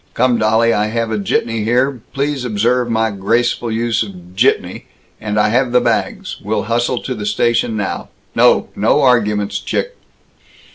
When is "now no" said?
7.77-8.69